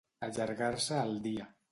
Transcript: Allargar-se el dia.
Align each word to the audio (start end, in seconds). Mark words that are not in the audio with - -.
Allargar-se 0.27 0.97
el 1.01 1.13
dia. 1.27 1.47